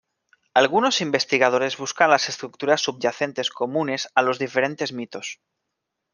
Algunos 0.55 0.99
investigadores 0.99 1.77
buscan 1.77 2.09
las 2.09 2.27
estructuras 2.27 2.81
subyacentes 2.81 3.51
comunes 3.51 4.09
a 4.15 4.23
los 4.23 4.39
diferentes 4.39 4.93
mitos. 4.93 5.39